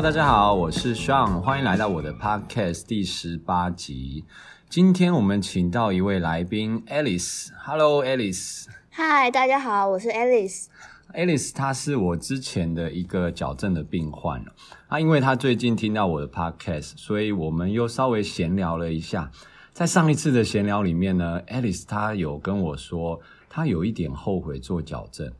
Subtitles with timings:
[0.00, 4.24] Hello，大家好，我是 Sean，欢迎来到我的 Podcast 第十八集。
[4.70, 7.50] 今天我们请到一位来宾 Alice。
[7.62, 8.64] Hello，Alice。
[8.92, 10.68] Hi，大家好，我是 Alice。
[11.12, 14.42] Alice，她是我之前的一个矫正的病患。
[14.88, 19.30] 啊，因为她最近听到我的 Podcast，所以我们又稍微闲聊了一下。
[19.74, 23.20] 在上一次的闲聊里面呢，Alice 她有跟我说，
[23.50, 25.30] 她有一点后悔做矫正。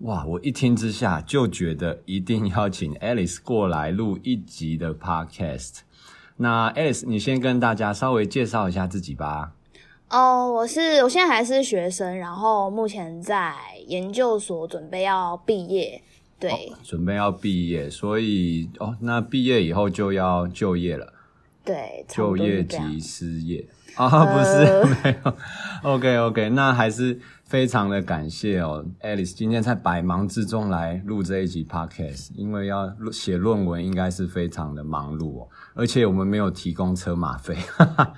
[0.00, 0.24] 哇！
[0.24, 5.80] 我一听之下就觉得一定要请 Alice 过来录一集的 Podcast。
[6.36, 9.52] 那 Alice，你先跟大家稍微介绍一下自己吧。
[10.08, 13.56] 哦，我是我现在还是学生，然后目前在
[13.88, 16.00] 研究所准备要毕业。
[16.38, 21.12] 对，哦，准备要毕业，所以哦，那毕业以后就要就业了。
[21.68, 25.34] 对，就业及失业啊， 不是，呃， 没有。
[25.82, 27.20] OK OK，那还是。
[27.48, 38.12] 非常的感谢哦，Alice 今天在百忙之中来录这一集 Podcast，因为要写论文，应该是非常的忙碌哦，而且我们没有提供车马费，哈哈，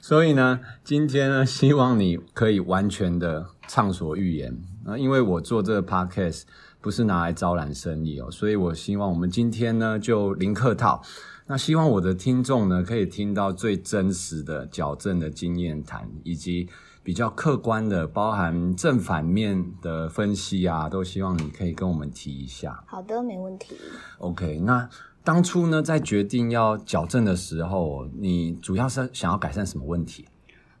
[0.00, 4.56] 所以呢，今天呢，希望你可以完全的畅所欲言
[4.86, 6.44] 啊，因为我做这个 Podcast
[6.80, 11.02] 不是拿来招揽生意哦，所以我希望我们今天呢就零客套，
[11.46, 16.68] 那希望我的听众呢可以听到最真实的矫正的经验谈，以及。
[17.04, 22.80] 比较客观的，包含正反面的分析啊，都希望你可以跟我们提一下。
[22.86, 23.74] 好的，没问题。
[24.18, 24.88] OK，那
[25.24, 30.24] 当初呢，在决定要矫正的时候，你主要是想要改善什么问题？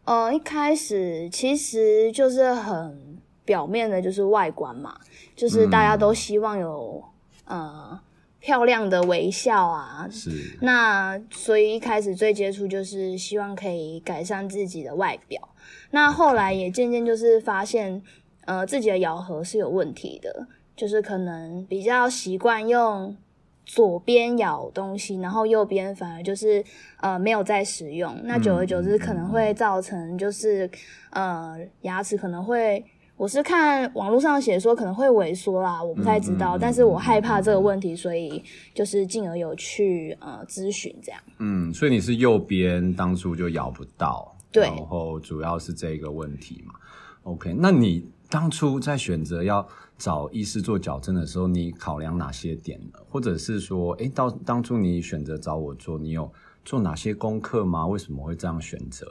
[0.04, 4.94] 呃，一开始其实就是很表面的，就是外观嘛，
[5.34, 7.02] 就是大家都希望有、
[7.46, 8.00] 嗯、呃
[8.42, 10.06] 漂亮的微笑啊。
[10.10, 10.58] 是。
[10.60, 15.48] 那所以一开始最接触就是希望可以改善自己的外表。
[15.92, 18.02] 那后来也渐渐就是发现，
[18.44, 23.16] 呃，自己的咬合是有问题的，就是可能比较习惯用
[23.64, 26.64] 左边咬东西，然后右边反而就是
[27.00, 28.20] 呃没有在使用。
[28.24, 30.68] 那久而久之可能会造成就是
[31.10, 32.84] 呃牙齿可能会，
[33.22, 38.42] 我是看网络上写说可能会萎缩啦，我不太知道，但是我害怕这个问题，所以
[38.74, 41.20] 就是进而有去呃咨询这样。
[41.38, 44.36] 嗯，所以你是右边当初就咬不到。
[44.50, 46.74] 对，然后主要是这个问题嘛。
[47.22, 49.64] OK，那你当初在选择要
[49.96, 52.98] 找医师做矫正的时候，你考量哪些点呢？
[53.08, 56.28] 或者是说，诶，到当初你选择找我做，你有
[56.64, 57.86] 做哪些功课吗？
[57.86, 59.06] 为什么会这样选择？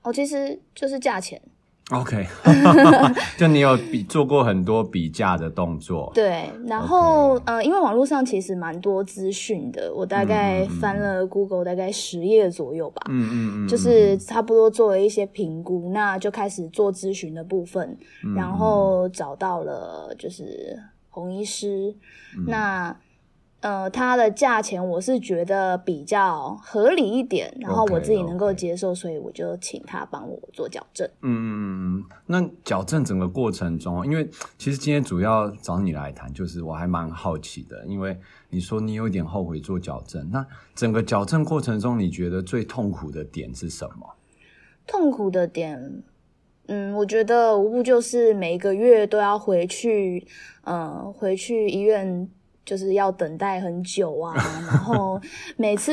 [0.00, 1.38] 哦，其实就是价钱。
[1.90, 2.26] OK，
[3.36, 20.78] 就你有比做过很多比价的动作，对，然后.呃，因为网络上其实蛮多资讯的，我大概翻了 Google 大概十页左右吧，嗯嗯嗯，就是差不多做了一些评估，那就开始做咨询的部分，嗯、然后找到了就是
[21.10, 21.94] 洪医师，
[22.38, 22.96] 嗯、那。
[23.62, 28.94] 呃，它的价钱我是觉得比较合理一点，然后我自己能够接受，okay, okay.
[28.96, 31.08] 所以我就请他帮我做矫正。
[31.20, 34.28] 嗯嗯嗯，那矫正整个过程中，因为
[34.58, 38.18] 其实今天主要找你来谈，就是我还蛮好奇的，因为
[38.50, 44.16] 你说你有点后悔做矫正，那整个矫正过程中，你觉得最痛苦的点是什么？
[44.88, 46.02] 痛苦的点，
[46.66, 50.26] 嗯，我觉得无不就是每个月都要回去，
[50.64, 52.28] 呃，回去医院。
[52.64, 54.34] 就是要等待很久啊，
[54.68, 55.20] 然后
[55.56, 55.92] 每次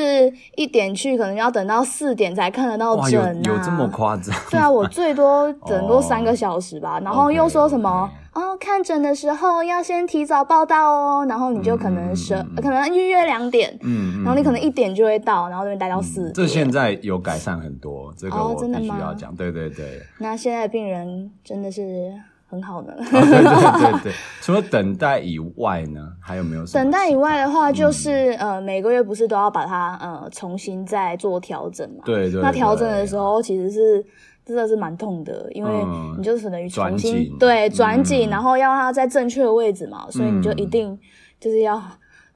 [0.56, 3.40] 一点去，可能要等到四点才看得到诊啊。
[3.44, 4.34] 有，有这么夸张？
[4.50, 6.94] 对啊，我最多 等多三个小时吧。
[6.94, 8.40] Oh, 然后又说什么 okay.
[8.40, 16.32] 哦，看诊的时候要先提早报到哦，然后你就可能是、嗯、可能预约两点，嗯，然后你可能一点就会到，然后那边待到四点。
[16.34, 19.34] 这现在有改善很多，这个我必须要讲。
[19.34, 20.00] 对对对。
[20.18, 22.12] 那现在病人真的是。
[22.50, 24.12] 很好呢，哦，对对对对。
[24.42, 26.82] 除了等待以外呢，还有没有什么？
[26.82, 32.02] 等待以外的话，就是、嗯、呃，每个月不是都要把它呃重新再做调整嘛？
[32.04, 32.42] 对对，对。
[32.42, 34.04] 那调整的时候其实是
[34.44, 35.70] 真的是蛮痛的，因为
[36.16, 40.98] 你就是等于重新对转紧，然后要让它在正确的位置嘛，嗯，所以你就一定
[41.38, 41.80] 就是要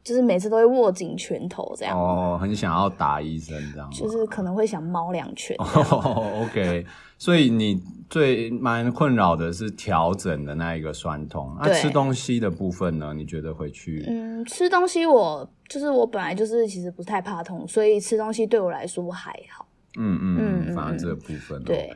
[0.05, 1.99] 就是每次都会握紧拳头这样。
[1.99, 3.91] 哦，很想要打医生这样。
[3.91, 5.57] 就是可能会想猫两拳。
[5.59, 6.85] 哦，OK。
[7.17, 7.81] 所以你
[8.11, 13.15] 最蛮困扰的是调整的那一个酸痛，那、啊、吃东西的部分呢？
[13.15, 14.05] 你觉得会去？
[14.07, 19.67] 嗯，吃东西我就是我本来就是其实不太怕痛，所以吃东西对我来说还好。
[19.97, 21.91] 嗯嗯嗯，反而这个部分、对。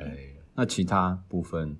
[0.54, 1.76] 那其他部分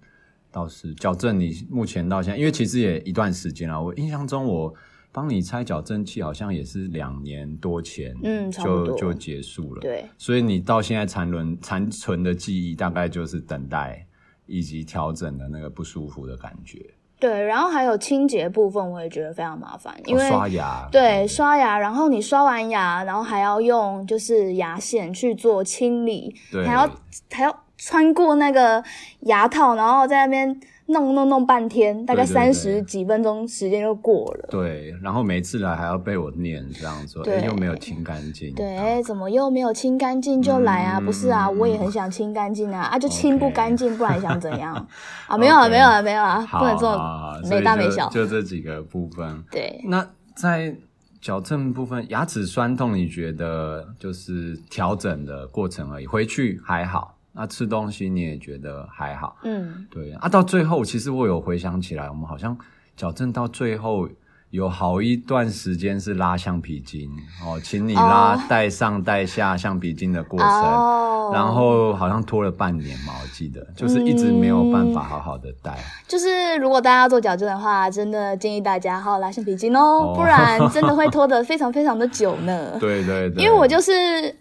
[0.51, 4.75] 倒是矫正，你目前到现在，因为其实也一段时间了，我印象中我。
[5.11, 9.81] 帮你拆矫正器好像也是两年多前，嗯，就就结束了。
[9.81, 14.07] 对，所以你到现在残轮残存的记忆大概就是等待
[14.47, 16.79] 以及调整的那个不舒服的感觉。
[17.19, 26.89] 对，然后还有清洁部分，我也觉得非常麻烦，因为、哦、刷牙，对，刷牙，然后你刷完牙，然后还要用就是牙线去做清理，对，还要
[27.33, 28.85] 还要穿过那个
[29.21, 30.61] 牙套，然后在那边。
[30.89, 34.49] 弄弄弄半天，大概三十几分钟时间就过了。
[34.51, 38.55] 对，然后每次来还要被我念这样子，哎，又没有清干净。
[38.55, 40.99] 对，哎，怎么又没有清干净就来啊？
[40.99, 44.75] 不是啊，我也很想清干净啊，啊，就清不干净，不然想怎样？
[45.29, 48.09] 啊，没有了，没有了，没有了，不能这么没大没小。
[48.09, 49.45] 就这几个部分。
[49.51, 50.75] 对，那在
[51.21, 57.18] 矫正部分，牙齿酸痛，你觉得就是调整的过程而已，回去还好。
[57.39, 60.29] 那吃东西你也觉得还好，嗯，对啊。
[60.29, 62.59] 到最后，其实我有回想起来，我们好像
[62.97, 64.09] 矫正到最后
[64.51, 67.09] 有好一段时间是拉橡皮筋
[67.47, 75.79] 哦，请你拉戴上戴下橡皮筋的过程，哦、然后好像拖了半年嘛，我记得就是一直没有办法好好的戴。
[76.09, 82.77] 就是如果大家要做矫正的话，真的建议大家好好拉橡皮筋哦，哦不然 真的会拖得非常非常的久呢。
[82.81, 83.93] 对对对，因为我就是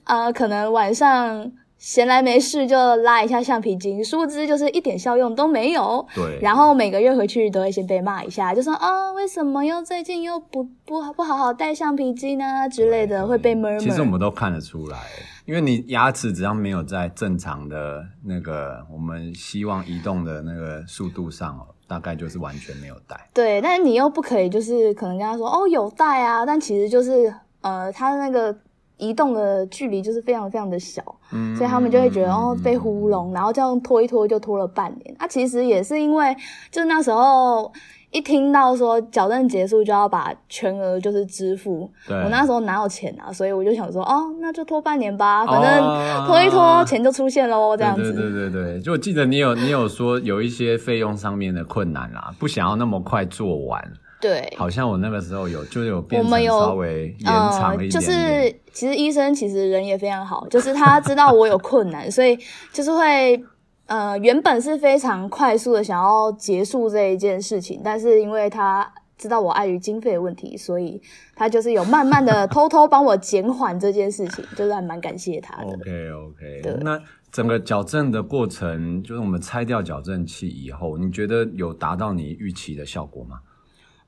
[0.05, 1.51] 呃，可能晚上。
[1.77, 6.05] 闲来没事就拉一下橡皮筋，殊不知就是一点效用都没有。
[6.15, 13.79] 对，然后每个月回去都会先被骂一下，就说啊，为什么又最近又不不不好好戴橡皮筋呢之类的，会被 murmur。
[13.79, 14.97] 其实我们都看得出来，
[15.45, 23.29] 因为你牙齿只要没有在正常的那个我们希望移动的那个速度上哦，大概就是完全没有戴。
[23.33, 27.31] 对，但是你又不可以就是可能跟他说哦有戴啊，但其实就是
[27.61, 28.57] 呃他的那个。
[28.97, 31.01] 移动的距离就是非常非常的小，
[31.31, 35.15] 嗯，所以他们就会觉得哦被糊弄，然后这样拖一拖就拖了半年。
[35.19, 36.35] 啊，其实也是因为
[36.71, 37.71] 就是那时候
[38.11, 43.31] 一听到说矫正结束就要把全额就是支付，我那时候哪有钱啊？
[43.31, 48.13] 所以我就想说哦，那就拖半年吧，反正拖一拖钱就出现喽，这样子。
[48.13, 53.93] 对对对对，就我记得你有你有说有一些费用上面的困难啦，不想要那么快做完。
[54.19, 57.91] 对，好像我那个时候有就有变成稍微延长一点点。
[57.91, 62.37] 就是其实医生其实人也非常好，就是他知道我有困难，所以
[62.73, 63.39] 就是会
[63.85, 70.99] 呃原本是非常快速的想要结束这一件事情，但是因为他知道我碍于经费的问题，所以
[71.35, 75.73] 他就是有慢慢的偷偷帮我减缓这件事情，就是还蛮感谢他的。
[75.73, 76.99] OK OK，那
[77.31, 83.39] 整个矫正的过程，就是我们拆掉矫正器以后，你觉得有达到你预期的效果吗？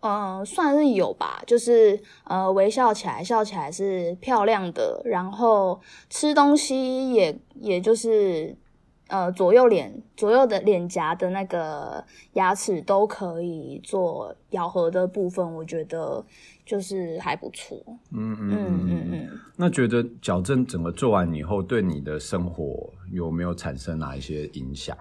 [0.01, 8.55] 嗯，算是有吧，就是呃，微笑起来，笑起来是漂亮的，然后吃东西也也就是
[9.09, 12.01] 呃，左右脸左右的脸颊的那个
[12.33, 16.23] 牙齿都可以做咬合的部分，我觉得
[16.65, 17.77] 就是还不错。
[18.11, 19.39] 嗯嗯嗯嗯嗯。
[19.57, 24.97] 那觉得矫正整个做完以后，对你的生活有没有产生哪一些影响？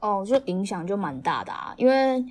[0.00, 2.22] 哦，就影响就蛮大的啊，因为。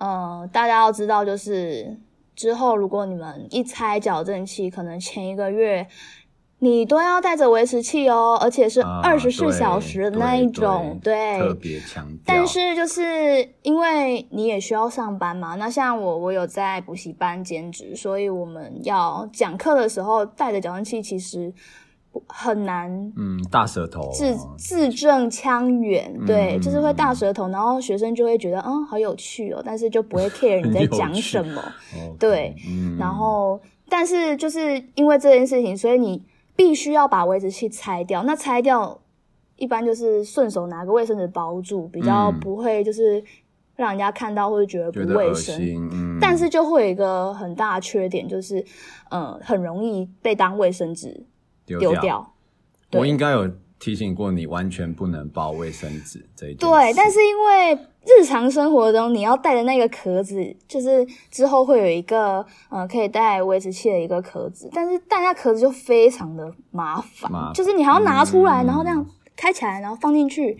[0.00, 1.96] 呃，大家要知道，就是
[2.34, 5.86] 之后如果你们一拆矫正器，可能前一个月
[6.58, 12.18] 你都要带着维持器哦，而且是二十四小时的那一种，啊、对，对，对，特别强调。
[12.26, 21.52] 但是就是因为你也需要上班嘛，那像我，我有在补习班兼职，所以我们要讲课的时候带着矫正器，其实。
[22.26, 31.62] 很难，嗯，大舌头，字字正腔圆，对，嗯、就是会大舌头，然后学生就会觉得，嗯，好有趣哦，但是就不会 care 你在 讲什么，
[32.18, 36.22] 对，嗯、然后，但是就是因为这件事情，所以你
[36.56, 38.22] 必须要把维持器拆掉。
[38.24, 39.00] 那拆掉，
[39.56, 43.22] 一般就是顺手拿个卫生纸包住，比较不会就是
[43.76, 45.56] 让人家看到会觉得不卫生。
[45.92, 48.64] 嗯、但是就会有一个很大的缺点，就是，
[49.10, 51.24] 呃，很容易被当卫生纸。
[51.78, 52.32] 丢掉，
[52.92, 53.48] 我应该有
[53.78, 56.58] 提醒过你，完全不能包卫生纸这一点。
[56.58, 57.74] 对，但是因为
[58.06, 70.58] 日常生活中你要带的那个壳子，就是之后会有一个呃可以带维持器的一个壳子，但是带那壳子就非常的麻烦，麻就是你还要拿出来，嗯、然后那样开起来，然后放进去。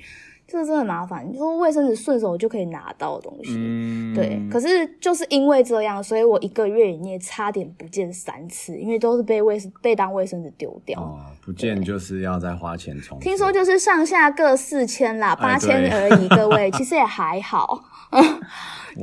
[0.50, 4.42] 这个真的麻烦，你说卫生纸顺手就可以拿到的东西，嗯、对。
[4.50, 11.00] 可是就是因为这样，所以我一个月里面差点不见三次，因为都是被卫被当卫生纸丢掉。
[11.00, 13.16] 哦，不见就是要再花钱重。
[13.20, 17.84] 听说就是上下各四千啦，八千而已，各位 其实也还好。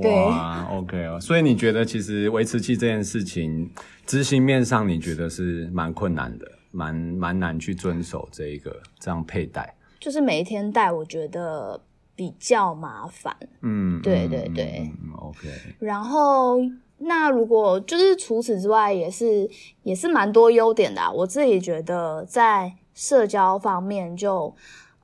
[0.01, 1.17] 对哇，OK 哦。
[1.17, 3.69] 所以你觉得其实维持器这件事情
[4.05, 9.73] 执行面上，你觉得是蛮困难的，蛮蛮难去遵守这一个这样佩戴。
[9.99, 11.79] 就是每一天戴，我觉得
[12.15, 13.35] 比较麻烦。
[13.61, 14.91] 嗯，对对对。
[15.03, 15.47] 嗯，OK。
[15.79, 16.57] 然后，
[16.97, 19.49] 那如果就是除此之外，也是
[19.83, 21.11] 也是蛮多优点的啊。
[21.11, 24.55] 我自己觉得在社交方面就，就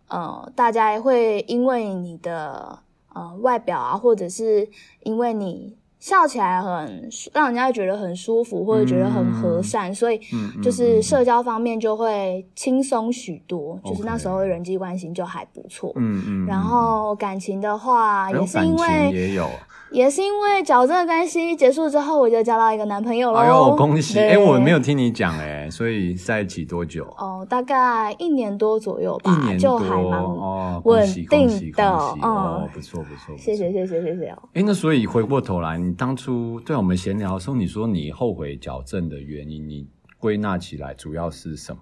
[0.08, 2.80] 呃，大家会因为你的
[3.14, 4.70] 呃外表啊，或者是
[5.02, 5.78] 因为你。
[6.04, 10.20] 笑起来很让人家觉得很舒服，或者觉得很和善，嗯、所以
[10.62, 15.94] 就是社交方面就会轻松许多，嗯、就是那时候的人际关系就还不错。
[15.96, 16.46] 嗯嗯。
[16.46, 19.48] 然后感情的话，也是因为也有。
[19.94, 23.40] 也是因为矫正的关系结束之后，我就交到一个男朋友了。
[23.40, 24.18] 哎呦，恭喜！
[24.18, 27.06] 哎、欸，我没有听你讲哎，所以在一起多久？
[27.20, 31.88] 哦，大概一年多左右吧，一年多就还蛮稳定的。
[31.88, 33.38] 哦，哦，不错不错。
[33.38, 34.26] 谢谢谢谢谢谢。
[34.26, 41.82] 哎、欸，那所以回过头来，你当初对我们闲聊的时候，你说你后悔矫正的原因，你归纳起来主要是什么？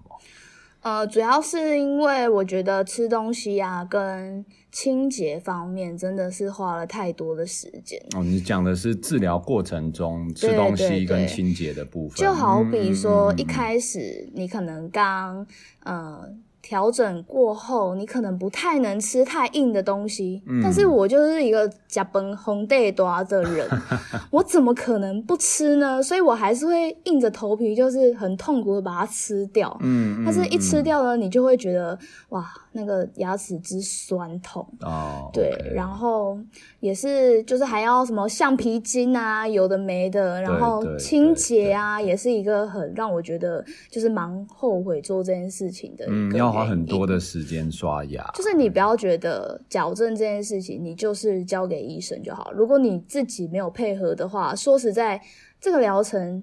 [0.82, 8.02] 呃，主要是因为我觉得吃东西啊，跟清洁方面真的是花了太多的时间。
[8.16, 12.18] 哦，你讲的是治疗过程中吃东西跟清洁的部分。
[12.18, 15.46] 就好比说，一开始你可能刚，
[15.84, 16.36] 嗯、呃。
[16.62, 23.68] 调整过后，你可能不太能吃太硬的东西，嗯、但是我就是一个假崩红带多的人，
[24.32, 26.02] 我怎么可能不吃呢？
[26.02, 29.76] 所以我还是会硬着头皮，就是很痛苦的把它吃掉。
[29.82, 31.98] 嗯，嗯，但是一吃掉呢，你就会觉得
[32.30, 32.46] 哇。
[32.74, 35.34] 那个牙齿之酸痛哦，oh.
[35.34, 36.40] 对，然后
[36.80, 46.06] 也是就是还要什么橡皮筋啊，有的没的，然后清洁啊，也是一个很让我觉得就是蛮后悔做这件事情的。
[46.08, 48.26] 嗯，要花很多的时间刷牙。
[48.34, 52.52] 就是你不要觉得矫正这件事情，你就是交给医生就好。
[52.54, 55.22] 如果你自己没有配合的话，说实在，
[55.60, 56.42] 这个疗程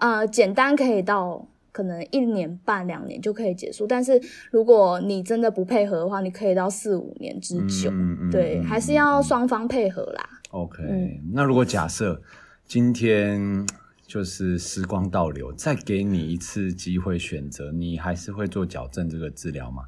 [0.00, 1.46] 呃简单可以到。
[1.72, 7.90] 可能一年半两年就可以结束，但是如果你真的不配合的话，你可以到四五年之久。
[7.90, 10.28] 嗯嗯、对，嗯、还是要双方配合啦。
[10.50, 12.20] OK，、嗯、那如果假设
[12.66, 13.66] 今天
[14.06, 19.84] 就是时光倒流，再给你一次机会选择，你还是会做矫正这个治疗吗？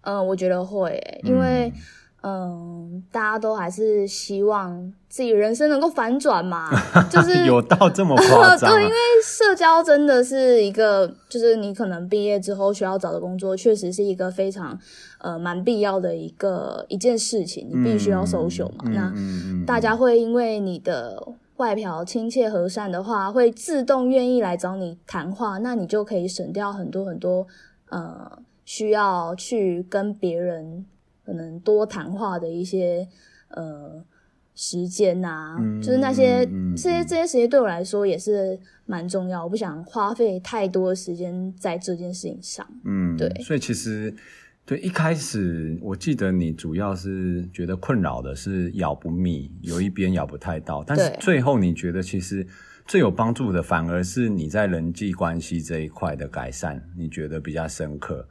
[0.00, 1.72] 嗯、呃，我觉得会、欸，因为。
[2.24, 6.70] 嗯嗯，大家都还是希望自己人生能够反转嘛，
[7.12, 8.70] 就是有到这么夸张？
[8.72, 14.78] 对，因为社交真的是一个，就是你可能毕业之后需要找的工作，确实是一个非常
[15.18, 18.84] 呃蛮必要的一个一件事情，你必须要 social 嘛。
[18.86, 21.22] 嗯、那大家会因为你的
[21.56, 27.46] 外表亲切和善的话，会自动愿意来找你谈话，那你就可以省掉很多很多
[27.90, 30.86] 呃需要去跟别人。
[31.24, 33.08] 可能多谈话的一些
[33.48, 34.04] 呃
[34.54, 42.64] 时间呐、啊，嗯、就是那些、嗯、这些这些时间对我来说也是蛮重要，我不想花费太多的时间在这件事情上。
[42.84, 43.28] 嗯，对。
[43.42, 44.14] 所以其实
[44.64, 52.46] 对一开始，我记得你主要是觉得困扰的是咬不密，有一边咬不太到，但是最后你觉得其实
[52.86, 58.28] 最有帮助的反而是你在人际关系这一块的改善，你觉得比较深刻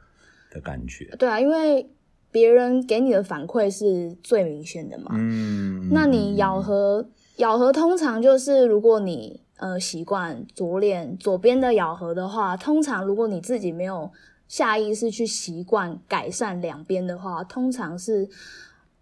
[0.50, 1.04] 的感觉。
[1.18, 1.86] 对啊，因为。
[2.34, 5.12] 别人给你的反馈是最明显的嘛？
[5.14, 14.10] 嗯，那你咬合咬合通常就是，如果你呃习惯左脸左边的咬合的话，通常如果你自己没有
[14.48, 18.28] 下意识去习惯改善两边的话，通常是。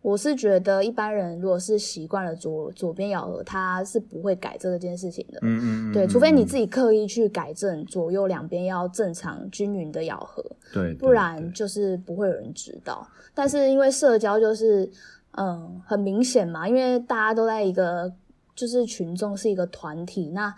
[0.02, 5.38] 我是觉得一般人如果是习惯了左左边咬合，他是不会改这个件事情的。
[5.42, 10.44] 嗯嗯，嗯对，除非你自己刻意去改正左右两边要正常均匀的咬合。
[10.73, 13.06] 对，不然就是不会有人知道。
[13.32, 14.90] 但是因为社交就是
[15.38, 18.12] 嗯很明显嘛，因为大家都在一个
[18.56, 20.52] 就是群众是一个团体，那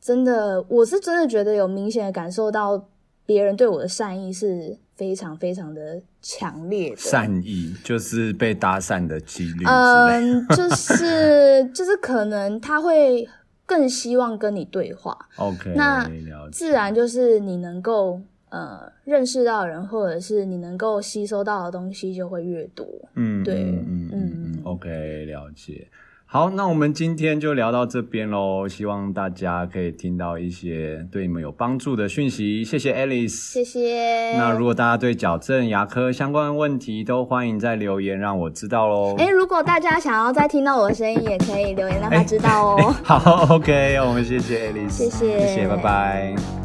[0.00, 2.88] 真的我是真的觉得有明显的感受到
[3.26, 4.78] 别人对我的善意是。
[5.00, 9.64] 非常非常的强烈的善意，就是被搭讪的几率。
[9.64, 13.26] 嗯， 就是就是可能他会
[13.64, 15.16] 更希望跟你对话。
[15.36, 16.06] OK，那
[16.52, 22.86] 自然就是你能够呃认识到的人，或者是你能够吸收到的东西就会越多。
[23.14, 25.88] 嗯，对，嗯嗯嗯，OK，了解。
[26.32, 28.68] 好，那我们今天就聊到这边喽。
[28.68, 32.62] 希望大家可以听到一些对你们有帮助的讯息。
[32.62, 34.36] 谢谢 Alice，谢谢。
[34.38, 39.16] 那如果大家对矫正牙科相关的问题，都欢迎在留言让我知道喽。
[39.18, 42.94] 诶，如果大家想要再听到我的声音，也可以留言让他知道哦。
[43.02, 46.59] 好，OK，我们谢谢 Alice，谢谢，谢谢，拜拜。